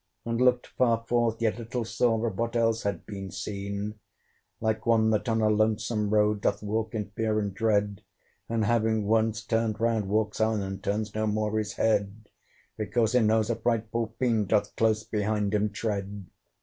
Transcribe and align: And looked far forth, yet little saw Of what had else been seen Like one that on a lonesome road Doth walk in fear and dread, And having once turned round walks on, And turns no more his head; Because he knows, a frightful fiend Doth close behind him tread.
And 0.25 0.41
looked 0.41 0.65
far 0.65 1.05
forth, 1.07 1.39
yet 1.43 1.59
little 1.59 1.85
saw 1.85 2.15
Of 2.25 2.35
what 2.35 2.55
had 2.55 2.59
else 2.61 2.87
been 3.05 3.29
seen 3.29 3.99
Like 4.59 4.87
one 4.87 5.11
that 5.11 5.29
on 5.29 5.41
a 5.41 5.49
lonesome 5.51 6.09
road 6.09 6.41
Doth 6.41 6.63
walk 6.63 6.95
in 6.95 7.11
fear 7.11 7.37
and 7.37 7.53
dread, 7.53 8.01
And 8.49 8.65
having 8.65 9.05
once 9.05 9.43
turned 9.45 9.79
round 9.79 10.07
walks 10.09 10.41
on, 10.41 10.63
And 10.63 10.83
turns 10.83 11.13
no 11.13 11.27
more 11.27 11.55
his 11.59 11.73
head; 11.73 12.29
Because 12.79 13.11
he 13.11 13.19
knows, 13.19 13.51
a 13.51 13.55
frightful 13.55 14.15
fiend 14.17 14.47
Doth 14.47 14.75
close 14.75 15.03
behind 15.03 15.53
him 15.53 15.69
tread. 15.69 16.25